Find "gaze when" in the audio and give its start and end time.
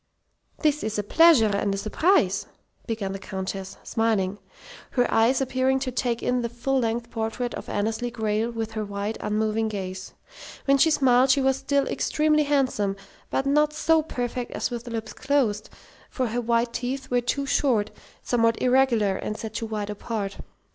9.67-10.79